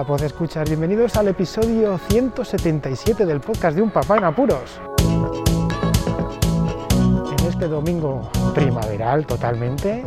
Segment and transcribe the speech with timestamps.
[0.00, 4.80] Hola, pues escuchar, bienvenidos al episodio 177 del podcast de Un Papá en Apuros.
[7.38, 8.22] En este domingo
[8.54, 10.02] primaveral totalmente,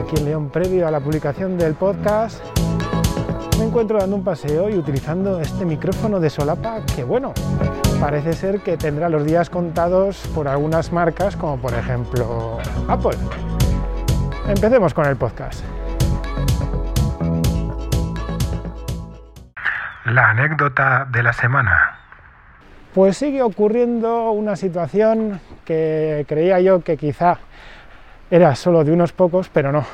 [0.00, 2.40] aquí en León previo a la publicación del podcast,
[3.58, 7.34] me encuentro dando un paseo y utilizando este micrófono de solapa que bueno,
[7.98, 13.18] parece ser que tendrá los días contados por algunas marcas como por ejemplo Apple.
[14.46, 15.64] Empecemos con el podcast.
[20.04, 21.98] La anécdota de la semana.
[22.92, 27.38] Pues sigue ocurriendo una situación que creía yo que quizá
[28.28, 29.84] era solo de unos pocos, pero no.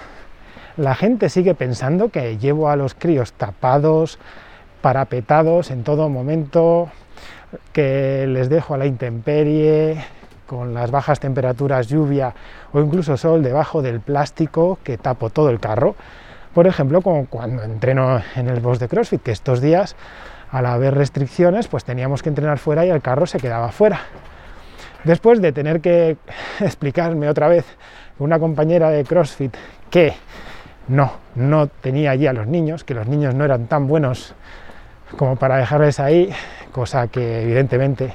[0.78, 4.18] La gente sigue pensando que llevo a los críos tapados,
[4.80, 6.88] parapetados en todo momento,
[7.74, 10.02] que les dejo a la intemperie,
[10.46, 12.34] con las bajas temperaturas, lluvia
[12.72, 15.94] o incluso sol debajo del plástico que tapo todo el carro.
[16.54, 19.96] Por ejemplo, cuando entreno en el box de CrossFit, que estos días,
[20.50, 24.00] al haber restricciones, pues teníamos que entrenar fuera y el carro se quedaba fuera.
[25.04, 26.16] Después de tener que
[26.60, 27.64] explicarme otra vez
[28.18, 29.54] una compañera de CrossFit
[29.90, 30.14] que
[30.88, 34.34] no, no tenía allí a los niños, que los niños no eran tan buenos
[35.16, 36.30] como para dejarles ahí,
[36.72, 38.14] cosa que evidentemente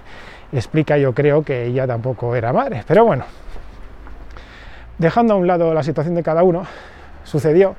[0.52, 2.84] explica yo creo que ella tampoco era madre.
[2.88, 3.26] Pero bueno,
[4.98, 6.66] dejando a un lado la situación de cada uno,
[7.24, 7.76] sucedió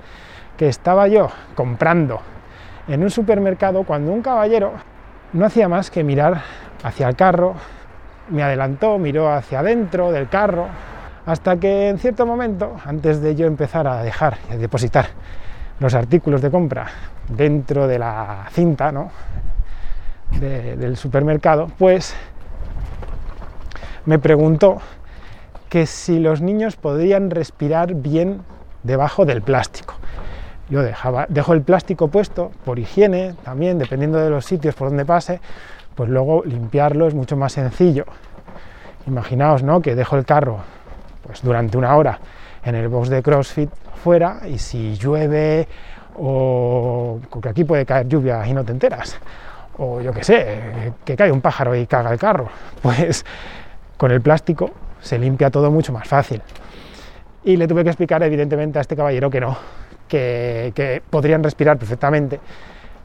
[0.57, 2.21] que estaba yo comprando
[2.89, 4.73] en un supermercado cuando un caballero
[5.33, 6.43] no hacía más que mirar
[6.83, 7.55] hacia el carro,
[8.31, 10.67] me adelantó, miró hacia adentro del carro,
[11.27, 15.07] hasta que en cierto momento, antes de yo empezar a dejar y a depositar
[15.81, 16.87] los artículos de compra
[17.29, 19.11] dentro de la cinta ¿no?
[20.39, 22.15] del supermercado, pues
[24.05, 24.79] me preguntó
[25.69, 28.43] que si los niños podían respirar bien
[28.83, 29.95] debajo del plástico.
[30.71, 35.05] Yo dejaba, dejo el plástico puesto por higiene, también dependiendo de los sitios por donde
[35.05, 35.41] pase,
[35.95, 38.07] pues luego limpiarlo es mucho más sencillo.
[39.07, 39.83] Imaginaos, ¿no?
[39.83, 40.59] Que dejo el carro
[41.27, 42.19] pues durante una hora
[42.65, 43.71] en el box de CrossFit
[44.03, 45.69] fuera y si llueve
[46.17, 49.19] o que aquí puede caer lluvia y no te enteras,
[49.79, 52.49] o yo que sé, que cae un pájaro y caga el carro,
[52.83, 53.25] pues
[53.97, 54.71] con el plástico
[55.01, 56.41] se limpia todo mucho más fácil.
[57.43, 59.59] Y le tuve que explicar evidentemente a este caballero que no,
[60.09, 62.41] que, podrían respirar perfectamente,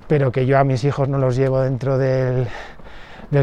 [0.08, 2.48] pero que yo a mis hijos no los llevo dentro del,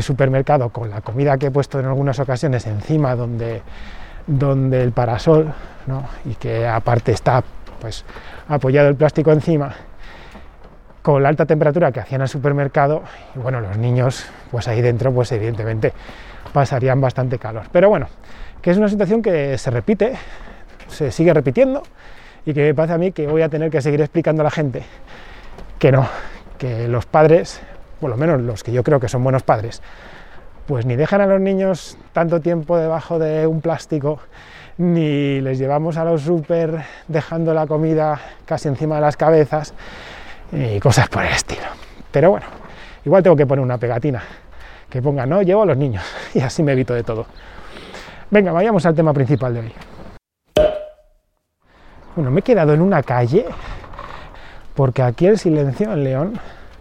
[0.00, 3.62] supermercado con la comida que he puesto en algunas ocasiones encima donde,
[4.26, 5.52] donde el parasol,
[6.24, 7.44] y que aparte está
[7.80, 8.04] pues
[8.48, 9.74] apoyado el plástico encima,
[11.02, 13.04] con la alta temperatura que hacían el supermercado,
[13.36, 15.92] y bueno, los niños, pues ahí dentro, pues evidentemente
[16.52, 17.66] pasarían bastante calor.
[17.70, 18.08] Pero bueno,
[18.60, 20.14] que es una situación que se repite,
[20.88, 21.84] se sigue repitiendo,
[22.46, 24.50] y que me parece a mí que voy a tener que seguir explicando a la
[24.50, 24.84] gente
[25.78, 26.08] que no,
[26.58, 27.60] que los padres,
[28.00, 29.82] por lo menos los que yo creo que son buenos padres,
[30.66, 34.20] pues ni dejan a los niños tanto tiempo debajo de un plástico,
[34.78, 39.74] ni les llevamos a los súper dejando la comida casi encima de las cabezas
[40.52, 41.66] y cosas por el estilo.
[42.10, 42.46] Pero bueno,
[43.04, 44.22] igual tengo que poner una pegatina
[44.88, 47.26] que ponga no llevo a los niños y así me evito de todo.
[48.30, 49.72] Venga, vayamos al tema principal de hoy.
[52.16, 53.44] Bueno, me he quedado en una calle
[54.74, 56.40] porque aquí el silencio en León,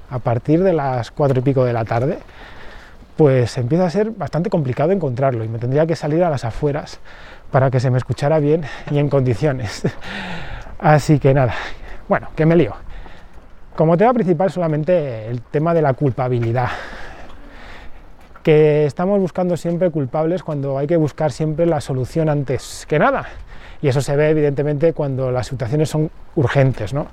[0.10, 2.20] a partir de las cuatro y pico de la tarde,
[3.18, 7.02] pues empieza a ser bastante complicado encontrarlo y me tendría que salir a las afueras
[7.52, 9.84] para que se me escuchara bien y en condiciones.
[10.80, 11.54] Así que nada,
[12.08, 12.74] bueno, que me lío.
[13.76, 16.70] Como tema principal solamente el tema de la culpabilidad,
[18.46, 23.26] que estamos buscando siempre culpables cuando hay que buscar siempre la solución antes que nada.
[23.82, 26.94] Y eso se ve evidentemente cuando las situaciones son urgentes.
[26.94, 27.08] ¿no?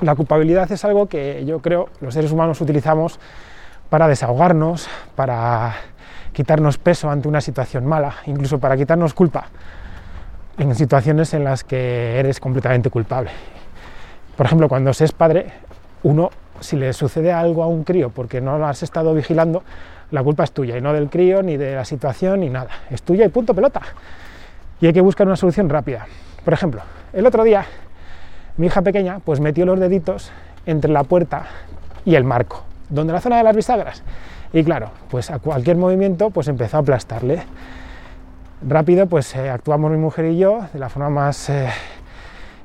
[0.00, 3.20] La culpabilidad es algo que yo creo los seres humanos utilizamos
[3.90, 5.74] para desahogarnos, para
[6.32, 9.48] quitarnos peso ante una situación mala, incluso para quitarnos culpa
[10.56, 13.28] en situaciones en las que eres completamente culpable.
[14.34, 15.52] Por ejemplo, cuando se es padre,
[16.04, 16.30] uno,
[16.60, 19.62] si le sucede algo a un crío porque no lo has estado vigilando,
[20.12, 22.70] la culpa es tuya y no del crío, ni de la situación, ni nada.
[22.90, 23.80] Es tuya y punto pelota
[24.80, 26.06] y hay que buscar una solución rápida.
[26.44, 26.82] Por ejemplo,
[27.12, 27.64] el otro día
[28.58, 30.30] mi hija pequeña pues metió los deditos
[30.66, 31.46] entre la puerta
[32.04, 34.02] y el marco, donde la zona de las bisagras.
[34.52, 37.42] Y claro, pues a cualquier movimiento pues empezó a aplastarle.
[38.68, 41.70] Rápido pues eh, actuamos mi mujer y yo de la forma más eh,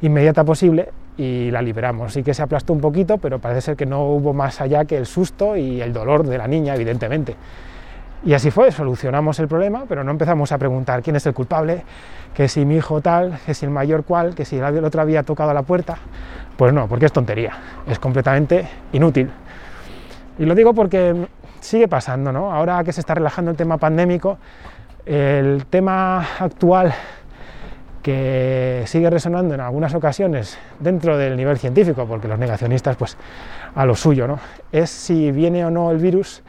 [0.02, 2.14] inmediata posible y la liberamos.
[2.14, 4.98] Sí que se aplastó un poquito, pero parece ser que no hubo más allá que
[4.98, 7.36] el susto y el dolor de la niña, evidentemente.
[8.24, 11.84] Y así fue, solucionamos el problema, pero no empezamos a preguntar quién es el culpable,
[12.34, 15.24] que si mi hijo tal, que si el mayor cual, que si el otro había
[15.24, 15.98] tocado la puerta.
[16.56, 17.54] Pues no, porque es tontería,
[17.88, 19.30] es completamente inútil.
[20.40, 21.28] Y lo digo porque
[21.60, 22.52] sigue pasando, ¿no?
[22.52, 24.38] Ahora que se está relajando el tema pandémico,
[25.06, 26.94] el tema actual
[28.08, 33.18] que sigue resonando en algunas ocasiones dentro del nivel científico, porque los negacionistas, pues
[33.76, 34.40] a lo suyo, ¿no?
[34.72, 36.42] Es si viene o no el virus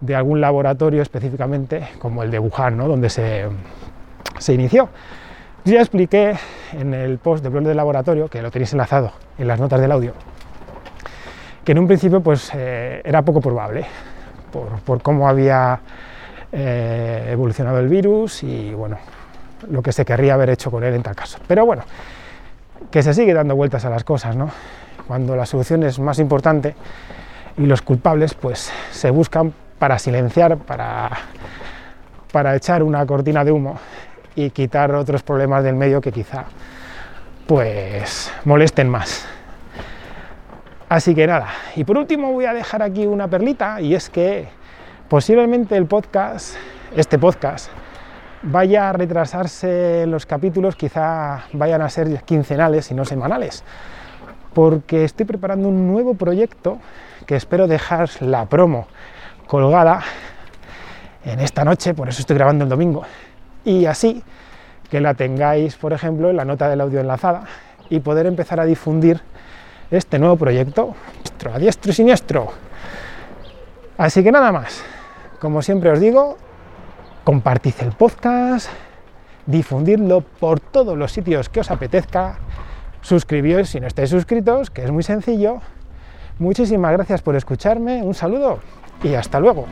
[0.00, 2.86] de algún laboratorio específicamente, como el de Wuhan, ¿no?
[2.86, 3.48] Donde se,
[4.38, 4.88] se inició.
[5.64, 6.36] Ya expliqué
[6.74, 9.90] en el post de blog del laboratorio, que lo tenéis enlazado en las notas del
[9.90, 10.12] audio,
[11.64, 13.84] que en un principio pues eh, era poco probable,
[14.84, 15.80] por, cómo había
[16.52, 18.96] eh, evolucionado el virus y bueno,
[19.68, 21.38] lo que se querría haber hecho con él en tal caso.
[21.46, 21.82] Pero bueno,
[22.90, 24.50] que se sigue dando vueltas a las cosas, ¿no?
[25.06, 26.74] Cuando la solución es más importante
[27.56, 31.10] y los culpables pues se buscan para silenciar, para,
[32.32, 33.78] para echar una cortina de humo
[34.34, 36.44] y quitar otros problemas del medio que quizá
[37.46, 39.26] pues molesten más.
[40.88, 44.48] Así que nada, y por último voy a dejar aquí una perlita y es que
[45.08, 46.56] posiblemente el podcast,
[46.96, 47.70] este podcast,
[48.42, 53.64] vaya a retrasarse los capítulos, quizá vayan a ser quincenales y no semanales,
[54.54, 56.78] porque estoy preparando un nuevo proyecto
[57.26, 58.86] que espero dejar la promo
[59.46, 60.00] colgada
[61.24, 63.02] en esta noche, por eso estoy grabando el domingo,
[63.64, 64.22] y así
[64.90, 67.44] que la tengáis, por ejemplo, en la nota del audio enlazada
[67.90, 69.20] y poder empezar a difundir
[69.90, 70.94] este nuevo proyecto,
[71.52, 72.52] a diestro y siniestro.
[73.98, 74.82] Así que nada más,
[75.40, 76.38] como siempre os digo,
[77.30, 78.68] compartid el podcast,
[79.46, 82.40] difundidlo por todos los sitios que os apetezca,
[83.02, 85.60] suscribíos si no estáis suscritos, que es muy sencillo.
[86.40, 88.58] Muchísimas gracias por escucharme, un saludo
[89.04, 89.66] y hasta luego.